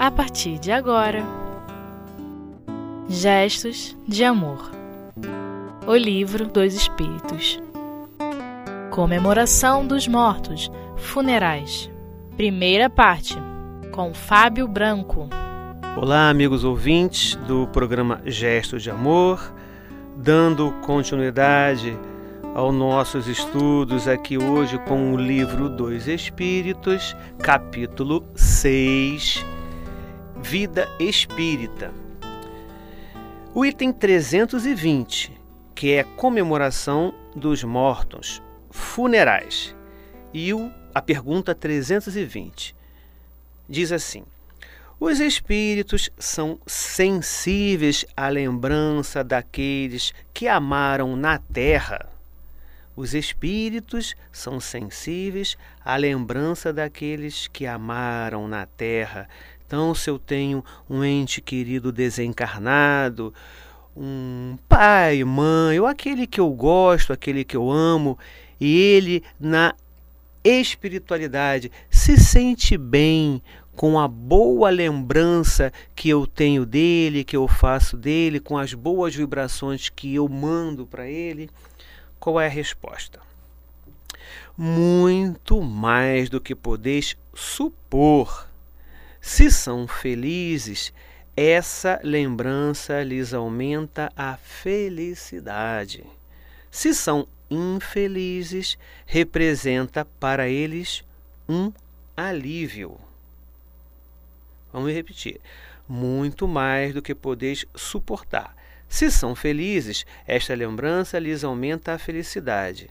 [0.00, 1.22] a partir de agora.
[3.06, 4.70] Gestos de Amor.
[5.86, 7.60] O Livro dos Espíritos.
[8.90, 10.72] Comemoração dos Mortos.
[10.96, 11.90] Funerais.
[12.34, 13.36] Primeira parte
[13.92, 15.28] com Fábio Branco.
[15.94, 19.52] Olá, amigos ouvintes do programa Gestos de Amor,
[20.16, 21.94] dando continuidade
[22.54, 29.59] aos nossos estudos aqui hoje com o livro dos Espíritos, capítulo 6
[30.42, 31.92] Vida Espírita.
[33.54, 35.38] O item 320,
[35.74, 39.76] que é comemoração dos mortos, funerais.
[40.34, 42.74] E o, a pergunta 320
[43.68, 44.24] diz assim:
[44.98, 52.10] Os espíritos são sensíveis à lembrança daqueles que amaram na terra.
[52.96, 59.28] Os espíritos são sensíveis à lembrança daqueles que amaram na terra,
[59.70, 63.32] então, se eu tenho um ente querido desencarnado,
[63.96, 68.18] um pai, mãe, ou aquele que eu gosto, aquele que eu amo,
[68.60, 69.72] e ele na
[70.42, 73.40] espiritualidade se sente bem
[73.76, 79.14] com a boa lembrança que eu tenho dele, que eu faço dele, com as boas
[79.14, 81.48] vibrações que eu mando para ele,
[82.18, 83.20] qual é a resposta?
[84.58, 88.49] Muito mais do que podeis supor
[89.20, 90.92] se são felizes,
[91.36, 96.04] essa lembrança lhes aumenta a felicidade.
[96.70, 101.04] Se são infelizes, representa para eles
[101.48, 101.72] um
[102.16, 102.98] alívio.
[104.72, 105.40] Vamos repetir.
[105.88, 108.56] Muito mais do que podeis suportar.
[108.88, 112.88] Se são felizes, esta lembrança lhes aumenta a felicidade.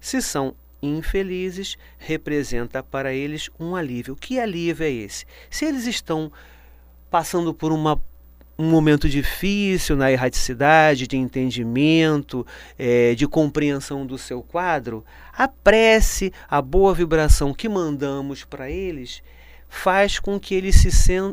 [0.00, 4.16] Se são infelizes representa para eles um alívio.
[4.16, 5.24] Que alívio é esse?
[5.50, 6.30] Se eles estão
[7.10, 8.00] passando por uma,
[8.58, 12.46] um momento difícil na erraticidade, de entendimento,
[12.78, 19.22] é, de compreensão do seu quadro, a prece, a boa vibração que mandamos para eles
[19.68, 20.90] faz com que eles se,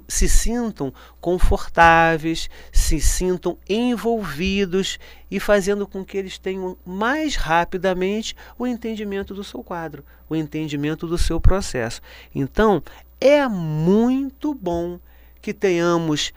[0.08, 5.00] se sintam confortáveis, se sintam envolvidos
[5.32, 11.08] e fazendo com que eles tenham mais rapidamente o entendimento do seu quadro, o entendimento
[11.08, 12.02] do seu processo.
[12.34, 12.84] Então,
[13.20, 15.00] é muito bom
[15.42, 16.34] que tenhamos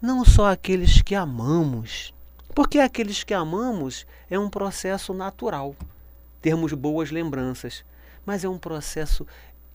[0.00, 2.14] não só aqueles que amamos,
[2.54, 5.74] porque aqueles que amamos é um processo natural,
[6.40, 7.84] termos boas lembranças,
[8.24, 9.26] mas é um processo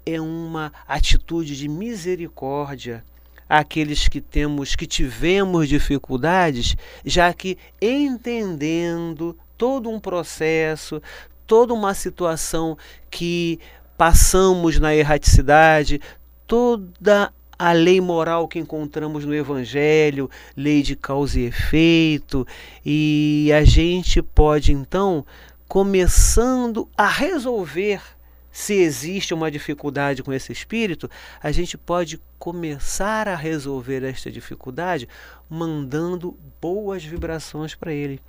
[0.08, 3.04] é uma atitude de misericórdia
[3.50, 11.02] àqueles que temos que tivemos dificuldades, já que entendendo todo um processo,
[11.46, 12.78] toda uma situação
[13.12, 13.60] que
[13.98, 16.00] passamos na erraticidade,
[16.46, 22.48] toda a lei moral que encontramos no Evangelho, lei de causa e efeito,
[22.86, 25.26] e a gente pode então,
[25.68, 28.17] começando a resolver
[28.58, 31.08] se existe uma dificuldade com esse espírito,
[31.44, 35.08] a gente pode começar a resolver esta dificuldade
[35.48, 38.20] mandando boas vibrações para ele,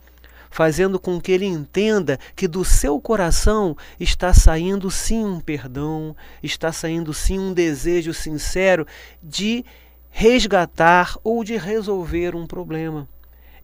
[0.51, 6.71] fazendo com que ele entenda que do seu coração está saindo sim um perdão, está
[6.73, 8.87] saindo sim um desejo sincero
[9.23, 9.65] de
[10.11, 13.09] resgatar ou de resolver um problema.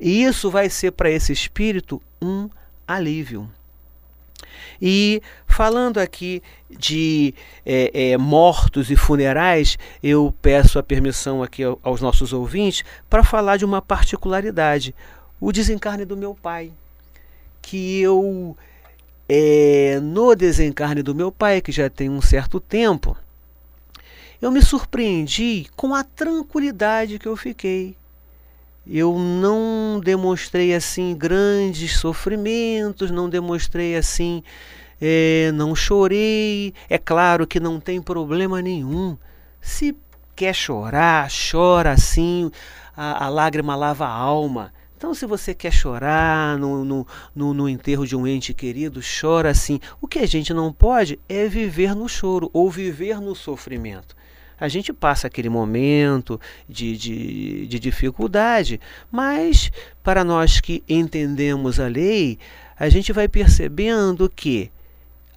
[0.01, 2.49] E isso vai ser para esse espírito um
[2.89, 3.51] alívio.
[4.81, 7.35] E falando aqui de
[7.65, 13.57] é, é, mortos e funerais, eu peço a permissão aqui aos nossos ouvintes para falar
[13.57, 14.95] de uma particularidade,
[15.41, 16.73] o desencarne do meu pai,
[17.63, 18.57] que eu
[19.29, 23.17] é, no desencarne do meu pai, que já tem um certo tempo,
[24.41, 27.97] eu me surpreendi com a tranquilidade que eu fiquei
[28.87, 34.43] eu não demonstrei assim grandes sofrimentos, não demonstrei assim,
[35.01, 36.75] é, não chorei.
[36.89, 39.17] É claro que não tem problema nenhum.
[39.61, 39.97] Se
[40.37, 42.51] quer chorar, chora assim,
[42.97, 44.73] a, a lágrima lava a alma.
[44.97, 49.51] Então, se você quer chorar no, no, no, no, enterro de um ente querido, chora
[49.51, 49.81] assim.
[50.01, 54.15] O que a gente não pode é viver no choro ou viver no sofrimento
[54.59, 58.81] a gente passa aquele momento de, de, de dificuldade,
[59.11, 59.71] mas
[60.03, 62.39] para nós que entendemos a lei,
[62.79, 64.71] a gente vai percebendo que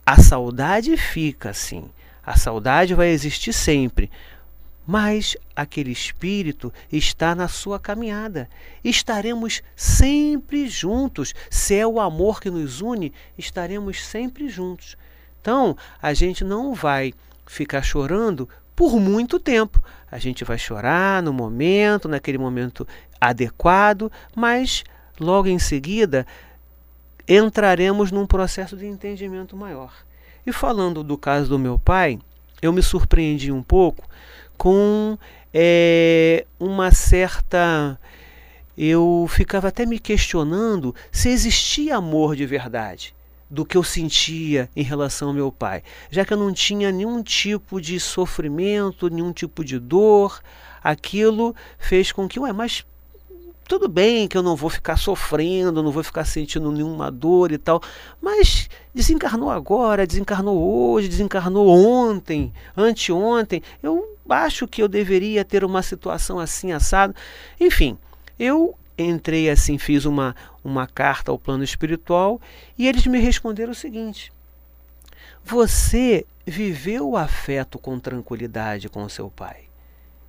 [0.05, 1.89] a saudade fica assim,
[2.25, 4.09] a saudade vai existir sempre,
[4.85, 8.49] mas aquele espírito está na sua caminhada.
[8.81, 11.35] Estaremos sempre juntos.
[11.49, 14.95] Se é o amor que nos une, estaremos sempre juntos.
[15.41, 17.13] Então, a gente não vai
[17.45, 18.47] ficar chorando
[18.77, 19.83] por muito tempo.
[20.09, 22.87] A gente vai chorar no momento, naquele momento
[23.19, 24.83] adequado, mas
[25.19, 26.27] logo em seguida
[27.27, 29.91] entraremos num processo de entendimento maior.
[30.45, 32.19] E falando do caso do meu pai,
[32.61, 34.07] eu me surpreendi um pouco
[34.55, 35.17] com
[35.51, 37.99] é, uma certa.
[38.77, 43.16] Eu ficava até me questionando se existia amor de verdade
[43.49, 47.23] do que eu sentia em relação ao meu pai, já que eu não tinha nenhum
[47.23, 50.41] tipo de sofrimento, nenhum tipo de dor,
[50.83, 52.85] aquilo fez com que, ué, mas
[53.67, 57.57] tudo bem que eu não vou ficar sofrendo, não vou ficar sentindo nenhuma dor e
[57.57, 57.81] tal,
[58.21, 63.61] mas desencarnou agora, desencarnou hoje, desencarnou ontem, anteontem.
[63.83, 67.13] Eu acho que eu deveria ter uma situação assim assado.
[67.59, 67.97] Enfim,
[68.39, 72.41] eu entrei assim, fiz uma, uma carta ao plano espiritual
[72.77, 74.31] e eles me responderam o seguinte:
[75.43, 79.65] Você viveu o afeto com tranquilidade com seu pai.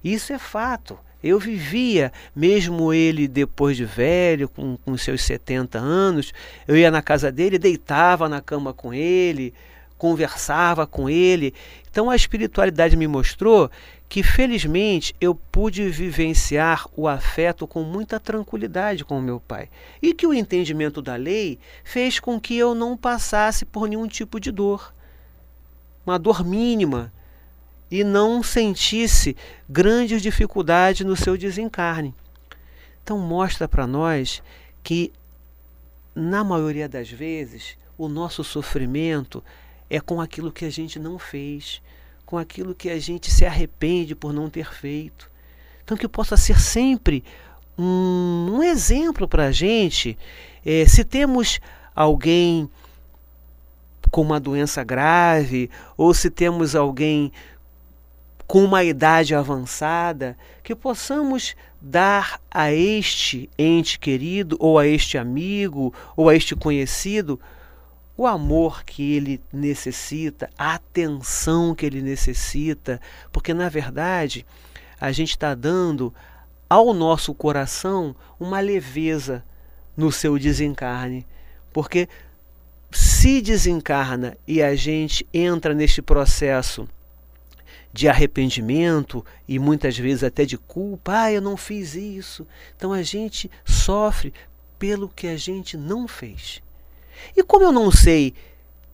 [0.02, 0.98] Isso é fato.
[1.22, 6.32] Eu vivia, mesmo ele depois de velho, com, com seus 70 anos,
[6.66, 9.52] eu ia na casa dele, deitava na cama com ele,
[9.96, 11.52] conversava com ele.
[11.90, 13.68] Então a espiritualidade me mostrou
[14.08, 19.68] que felizmente eu pude vivenciar o afeto com muita tranquilidade com o meu pai.
[20.00, 24.40] E que o entendimento da lei fez com que eu não passasse por nenhum tipo
[24.40, 24.94] de dor,
[26.06, 27.12] uma dor mínima.
[27.90, 29.34] E não sentisse
[29.68, 32.14] grandes dificuldades no seu desencarne.
[33.02, 34.42] Então mostra para nós
[34.82, 35.10] que
[36.14, 39.42] na maioria das vezes o nosso sofrimento
[39.88, 41.80] é com aquilo que a gente não fez,
[42.28, 45.30] com aquilo que a gente se arrepende por não ter feito.
[45.82, 47.24] Então, que possa ser sempre
[47.78, 50.18] um, um exemplo para a gente.
[50.62, 51.58] É, se temos
[51.96, 52.68] alguém
[54.10, 57.32] com uma doença grave, ou se temos alguém
[58.46, 65.94] com uma idade avançada, que possamos dar a este ente querido, ou a este amigo,
[66.14, 67.40] ou a este conhecido,
[68.18, 73.00] o amor que ele necessita, a atenção que ele necessita,
[73.30, 74.44] porque na verdade
[75.00, 76.12] a gente está dando
[76.68, 79.44] ao nosso coração uma leveza
[79.96, 81.24] no seu desencarne,
[81.72, 82.08] porque
[82.90, 86.88] se desencarna e a gente entra neste processo
[87.92, 92.44] de arrependimento e muitas vezes até de culpa, ah, eu não fiz isso.
[92.76, 94.34] Então a gente sofre
[94.76, 96.60] pelo que a gente não fez.
[97.36, 98.34] E como eu não sei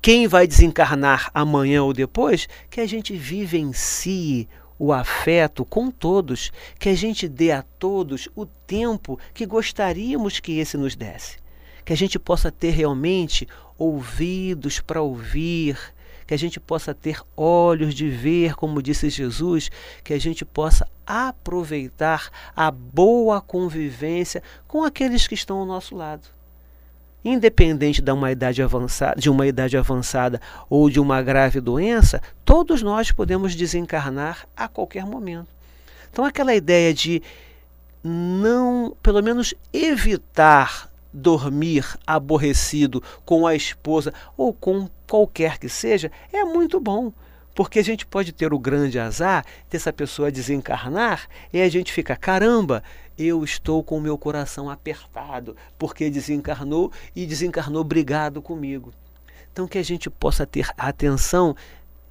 [0.05, 4.47] quem vai desencarnar amanhã ou depois, que a gente vivencie
[4.79, 10.59] o afeto com todos, que a gente dê a todos o tempo que gostaríamos que
[10.59, 11.38] esse nos desse.
[11.87, 13.49] Que a gente possa ter realmente
[13.79, 15.79] ouvidos para ouvir,
[16.27, 19.70] que a gente possa ter olhos de ver, como disse Jesus,
[20.03, 26.33] que a gente possa aproveitar a boa convivência com aqueles que estão ao nosso lado
[27.25, 32.82] independente de uma idade avançada, de uma idade avançada ou de uma grave doença, todos
[32.82, 35.49] nós podemos desencarnar a qualquer momento.
[36.11, 37.23] Então aquela ideia de
[38.03, 46.44] não, pelo menos evitar dormir aborrecido com a esposa ou com qualquer que seja, é
[46.44, 47.13] muito bom.
[47.55, 52.17] Porque a gente pode ter o grande azar dessa pessoa desencarnar e a gente fica,
[52.17, 52.82] caramba,
[53.17, 58.93] eu estou com o meu coração apertado, porque desencarnou e desencarnou brigado comigo.
[59.53, 61.55] Então que a gente possa ter atenção,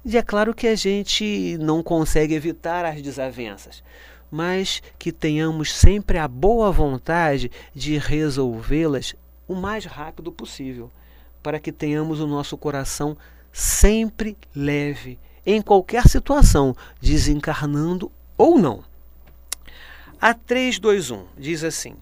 [0.02, 3.82] e é claro que a gente não consegue evitar as desavenças,
[4.30, 9.14] mas que tenhamos sempre a boa vontade de resolvê-las
[9.46, 10.90] o mais rápido possível,
[11.42, 13.14] para que tenhamos o nosso coração
[13.52, 18.84] sempre leve em qualquer situação, desencarnando ou não.
[20.20, 21.96] A 321 diz assim: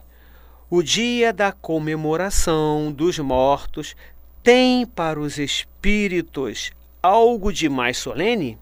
[0.71, 3.97] O dia da comemoração dos mortos
[4.43, 6.71] tem para os espíritos
[7.03, 8.59] algo de mais solene?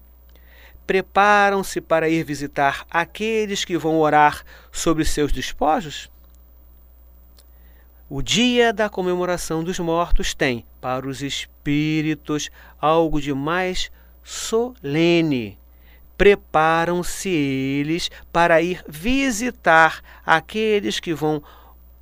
[0.87, 6.09] Preparam-se para ir visitar aqueles que vão orar sobre seus despojos?
[8.09, 13.89] O dia da comemoração dos mortos tem para os espíritos algo de mais
[14.23, 15.59] solene
[16.21, 21.41] preparam-se eles para ir visitar aqueles que vão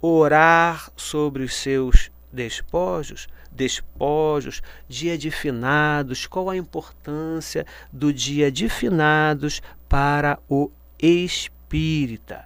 [0.01, 8.67] orar sobre os seus despojos, despojos, dia de finados, qual a importância do dia de
[8.67, 10.69] finados para o
[11.01, 12.43] espírita.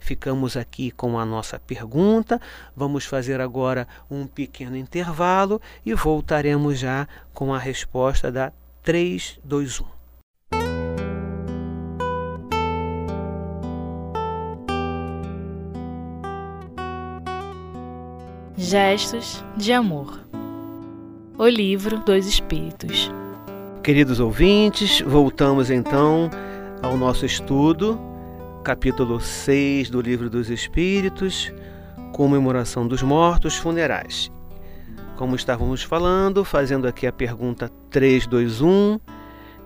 [0.00, 2.40] Ficamos aqui com a nossa pergunta.
[2.74, 8.52] Vamos fazer agora um pequeno intervalo e voltaremos já com a resposta da
[8.84, 9.84] 3, 2, 1.
[18.58, 20.20] Gestos de Amor
[21.38, 23.10] O Livro dos Espíritos.
[23.82, 26.30] Queridos ouvintes, voltamos então
[26.82, 27.98] ao nosso estudo,
[28.62, 31.50] capítulo 6 do Livro dos Espíritos,
[32.12, 34.30] Comemoração dos Mortos Funerais.
[35.16, 38.98] Como estávamos falando, fazendo aqui a pergunta 321,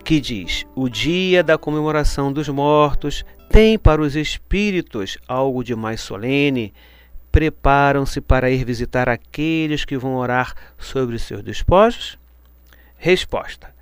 [0.03, 5.99] que diz: O dia da comemoração dos mortos tem para os espíritos algo de mais
[5.99, 6.71] solene
[7.31, 12.19] preparam-se para ir visitar aqueles que vão orar sobre seus despojos?
[12.97, 13.73] Resposta: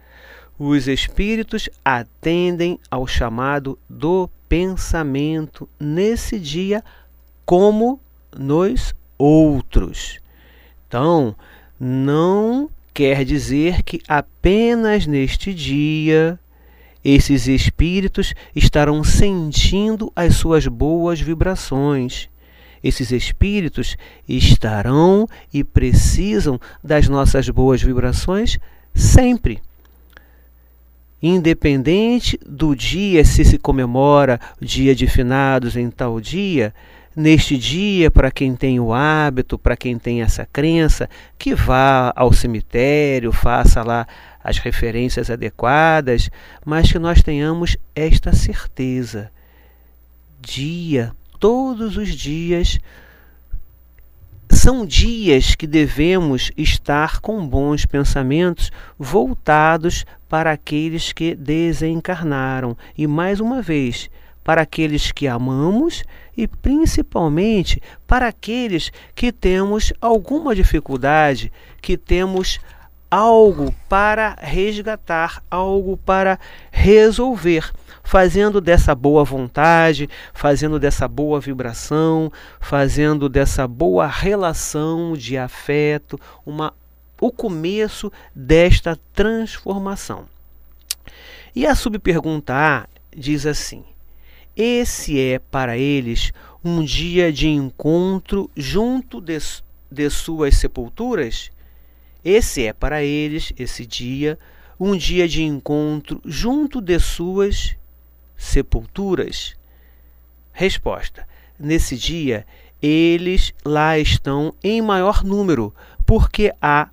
[0.57, 6.81] Os espíritos atendem ao chamado do pensamento nesse dia,
[7.45, 7.99] como
[8.33, 10.19] nos outros.
[10.87, 11.35] Então,
[11.77, 16.39] não quer dizer que apenas neste dia
[17.05, 22.27] esses espíritos estarão sentindo as suas boas vibrações
[22.83, 28.57] esses espíritos estarão e precisam das nossas boas vibrações
[28.93, 29.61] sempre.
[31.21, 36.73] Independente do dia, se se comemora o dia de finados em tal dia,
[37.17, 42.31] neste dia, para quem tem o hábito, para quem tem essa crença, que vá ao
[42.31, 44.05] cemitério, faça lá
[44.43, 46.29] as referências adequadas,
[46.63, 49.31] mas que nós tenhamos esta certeza.
[50.39, 52.79] Dia todos os dias
[54.51, 63.39] são dias que devemos estar com bons pensamentos voltados para aqueles que desencarnaram e, mais
[63.39, 64.07] uma vez,
[64.47, 66.05] para aqueles que amamos
[66.37, 71.51] e principalmente para aqueles que temos alguma dificuldade,
[71.81, 72.57] que temos
[73.11, 76.39] algo para resgatar, algo para
[76.71, 86.17] resolver fazendo dessa boa vontade, fazendo dessa boa vibração, fazendo dessa boa relação de afeto
[86.45, 86.73] uma
[87.19, 90.25] o começo desta transformação.
[91.53, 93.83] E a subpergunta A diz assim:
[94.57, 96.31] Esse é para eles
[96.65, 99.37] um dia de encontro junto de,
[99.91, 101.51] de suas sepulturas?
[102.25, 104.39] Esse é para eles, esse dia,
[104.79, 107.75] um dia de encontro junto de suas
[108.35, 109.53] sepulturas?
[110.51, 111.27] Resposta:
[111.59, 112.43] Nesse dia,
[112.81, 115.71] eles lá estão em maior número,
[116.03, 116.89] porque há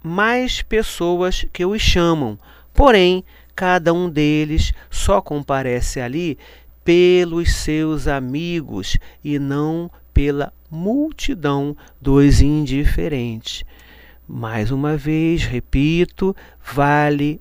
[0.00, 2.38] mais pessoas que os chamam.
[2.72, 3.24] Porém,
[3.54, 6.38] cada um deles só comparece ali
[6.84, 13.64] pelos seus amigos e não pela multidão dos indiferentes.
[14.26, 16.34] Mais uma vez, repito,
[16.74, 17.40] vale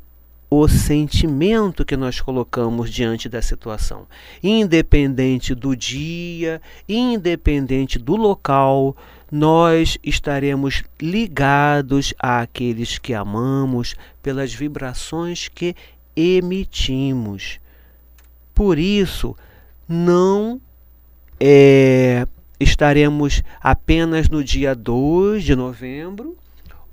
[0.49, 4.05] o sentimento que nós colocamos diante da situação.
[4.43, 8.95] Independente do dia, independente do local,
[9.31, 15.75] nós estaremos ligados àqueles que amamos pelas vibrações que
[16.15, 17.59] emitimos.
[18.53, 19.35] Por isso,
[19.87, 20.61] não
[21.39, 22.27] é,
[22.59, 26.37] estaremos apenas no dia 2 de novembro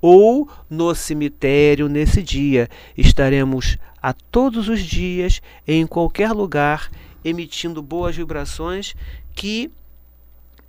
[0.00, 2.68] ou no cemitério nesse dia.
[2.96, 6.90] Estaremos a todos os dias, em qualquer lugar,
[7.24, 8.94] emitindo boas vibrações
[9.34, 9.70] que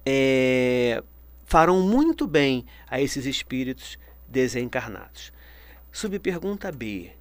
[0.06, 1.02] é,
[1.46, 5.32] farão muito bem a esses espíritos desencarnados.
[5.92, 7.12] Subpergunta B: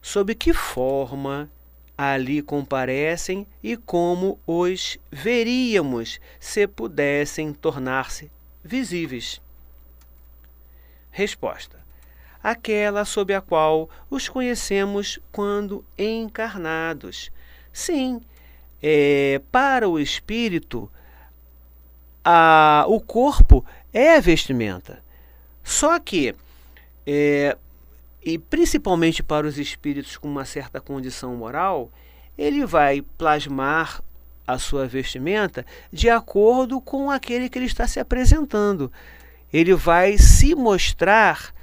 [0.00, 1.50] Sob que forma
[2.10, 8.30] ali comparecem e como os veríamos se pudessem tornar-se
[8.64, 9.40] visíveis?
[11.10, 11.78] Resposta:
[12.42, 17.30] Aquela sob a qual os conhecemos quando encarnados.
[17.72, 18.20] Sim,
[18.82, 20.90] é, para o espírito,
[22.24, 25.02] a, o corpo é a vestimenta.
[25.62, 26.34] Só que,
[27.06, 27.56] é,
[28.24, 31.90] e principalmente para os espíritos com uma certa condição moral,
[32.36, 34.02] ele vai plasmar
[34.46, 38.90] a sua vestimenta de acordo com aquele que ele está se apresentando
[39.52, 41.54] ele vai se mostrar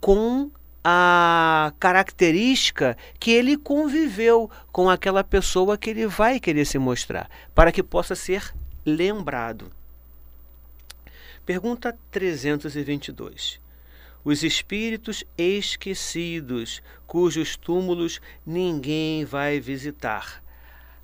[0.00, 0.50] com
[0.84, 7.72] a característica que ele conviveu com aquela pessoa que ele vai querer se mostrar, para
[7.72, 9.72] que possa ser lembrado.
[11.44, 13.63] Pergunta 322.
[14.24, 20.42] Os espíritos esquecidos, cujos túmulos ninguém vai visitar,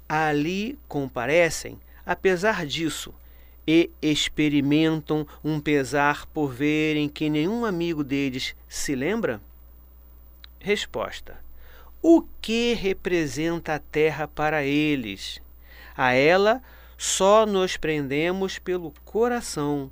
[0.09, 3.15] ali comparecem, apesar disso,
[3.67, 9.41] e experimentam um pesar por verem que nenhum amigo deles se lembra?
[10.59, 11.39] Resposta:
[12.03, 15.41] O que representa a terra para eles?
[15.95, 16.63] A ela
[16.97, 19.91] só nos prendemos pelo coração.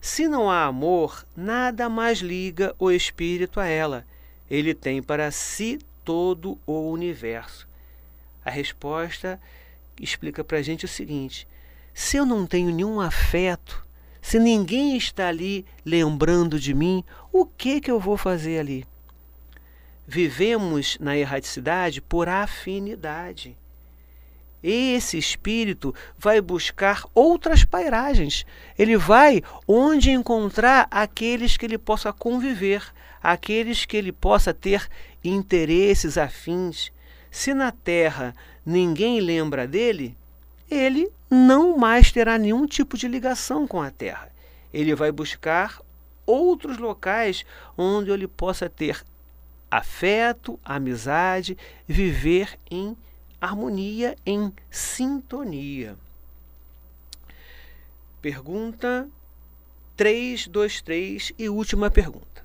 [0.00, 4.06] Se não há amor, nada mais liga o espírito a ela.
[4.50, 7.68] Ele tem para si todo o universo.
[8.44, 9.40] A resposta
[10.00, 11.46] explica para a gente o seguinte:
[11.92, 13.84] se eu não tenho nenhum afeto,
[14.22, 18.86] se ninguém está ali lembrando de mim, o que que eu vou fazer ali?
[20.06, 23.56] Vivemos na erraticidade por afinidade.
[24.62, 28.44] Esse espírito vai buscar outras pairagens.
[28.78, 32.82] Ele vai onde encontrar aqueles que ele possa conviver,
[33.22, 34.88] aqueles que ele possa ter
[35.22, 36.90] interesses afins.
[37.30, 38.34] Se na terra
[38.66, 40.16] ninguém lembra dele,
[40.70, 44.28] ele não mais terá nenhum tipo de ligação com a terra.
[44.72, 45.80] Ele vai buscar
[46.26, 47.44] outros locais
[47.76, 49.02] onde ele possa ter
[49.70, 52.96] afeto, amizade, viver em
[53.40, 55.96] harmonia, em sintonia.
[58.20, 59.08] Pergunta
[59.96, 62.44] 323 e última pergunta.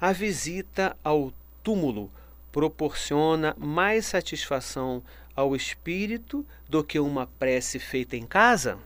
[0.00, 1.32] A visita ao
[1.62, 2.10] túmulo
[2.52, 5.02] proporciona mais satisfação
[5.34, 8.78] ao espírito do que uma prece feita em casa?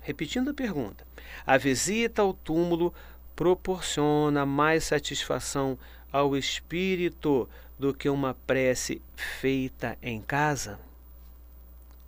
[0.00, 1.06] Repetindo a pergunta,
[1.46, 2.92] a visita ao túmulo
[3.36, 5.78] proporciona mais satisfação
[6.12, 7.48] ao espírito
[7.78, 10.78] do que uma prece feita em casa?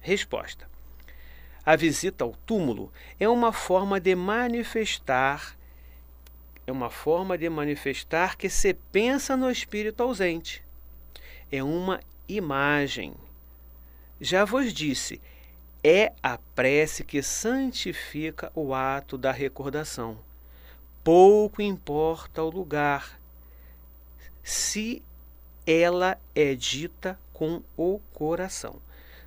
[0.01, 0.69] Resposta:
[1.65, 5.57] A visita ao túmulo é uma forma de manifestar
[6.67, 10.63] é uma forma de manifestar que se pensa no espírito ausente.
[11.51, 13.15] É uma imagem.
[14.21, 15.21] Já vos disse,
[15.83, 20.17] é a prece que santifica o ato da recordação.
[21.03, 23.19] Pouco importa o lugar,
[24.43, 25.03] se
[25.67, 28.77] ela é dita com o coração.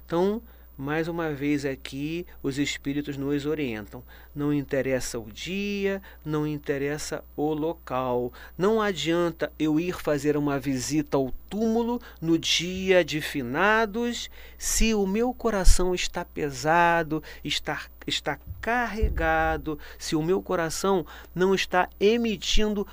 [0.06, 0.42] Então,
[0.78, 4.04] mais uma vez aqui, os espíritos nos orientam.
[4.36, 8.34] Não interessa o dia, não interessa o local.
[8.58, 15.08] Não adianta eu ir fazer uma visita ao túmulo no dia de finados, se o
[15.08, 22.86] meu coração está pesado, está, está carregado, se o meu coração não está emitindo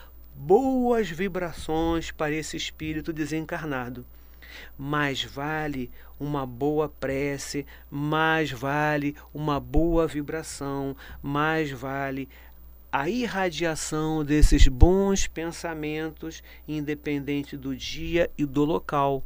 [0.44, 4.05] boas vibrações para esse espírito desencarnado.
[4.76, 12.28] Mais vale uma boa prece, mais vale uma boa vibração, mais vale
[12.90, 19.22] a irradiação desses bons pensamentos, independente do dia e do local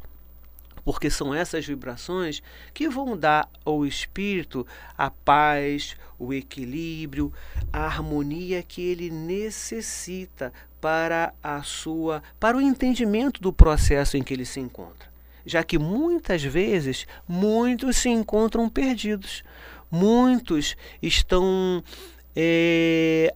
[0.86, 2.40] porque são essas vibrações
[2.72, 4.64] que vão dar ao espírito
[4.96, 7.32] a paz, o equilíbrio,
[7.72, 10.52] a harmonia que ele necessita
[10.86, 15.08] para a sua para o entendimento do processo em que ele se encontra.
[15.44, 19.42] Já que muitas vezes muitos se encontram perdidos,
[19.90, 21.82] muitos estão
[22.36, 23.34] é,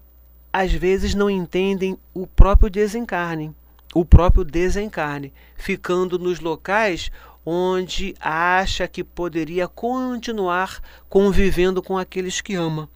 [0.52, 3.52] às vezes não entendem o próprio desencarne,
[3.92, 7.10] o próprio desencarne, ficando nos locais
[7.44, 12.88] onde acha que poderia continuar convivendo com aqueles que ama.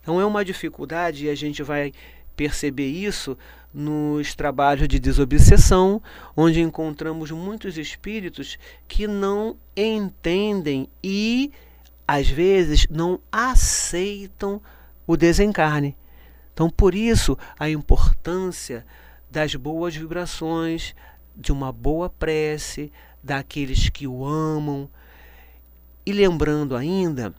[0.00, 1.92] Então é uma dificuldade e a gente vai
[2.36, 3.36] perceber isso
[3.72, 6.00] nos trabalhos de desobsessão,
[6.36, 11.50] onde encontramos muitos espíritos que não entendem e
[12.06, 14.60] às vezes não aceitam
[15.06, 15.96] o desencarne.
[16.52, 18.86] Então, por isso, a importância
[19.28, 20.94] das boas vibrações,
[21.36, 22.92] de uma boa prece,
[23.22, 24.88] daqueles que o amam.
[26.06, 27.34] E lembrando ainda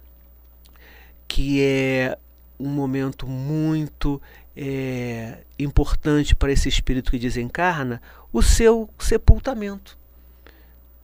[1.28, 2.18] que é
[2.60, 4.22] um momento muito
[4.56, 9.98] é, importante para esse espírito que desencarna, o seu sepultamento.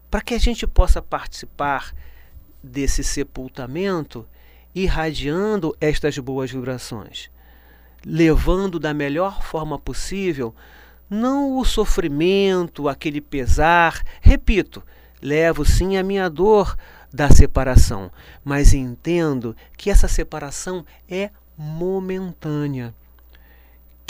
[0.09, 1.93] Para que a gente possa participar
[2.63, 4.27] desse sepultamento,
[4.73, 7.29] irradiando estas boas vibrações,
[8.05, 10.55] levando da melhor forma possível
[11.09, 14.01] não o sofrimento, aquele pesar.
[14.21, 14.81] Repito,
[15.21, 16.77] levo sim a minha dor
[17.13, 18.09] da separação,
[18.45, 22.95] mas entendo que essa separação é momentânea.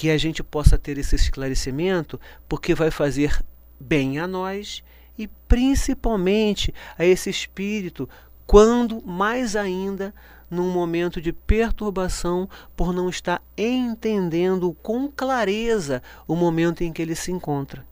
[0.01, 3.39] Que a gente possa ter esse esclarecimento, porque vai fazer
[3.79, 4.83] bem a nós
[5.15, 8.09] e principalmente a esse espírito,
[8.47, 10.11] quando mais ainda
[10.49, 17.13] num momento de perturbação por não estar entendendo com clareza o momento em que ele
[17.13, 17.85] se encontra.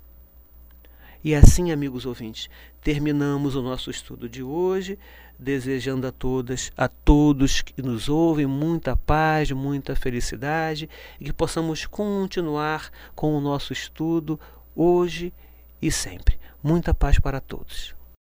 [1.24, 2.50] E assim, amigos ouvintes,
[2.82, 4.98] terminamos o nosso estudo de hoje,
[5.40, 11.86] desejando a todas, a todos que nos ouvem muita paz, muita felicidade e que possamos
[11.86, 14.38] continuar com o nosso estudo
[14.76, 15.34] hoje
[15.82, 16.38] e sempre.
[16.62, 17.99] Muita paz para todos.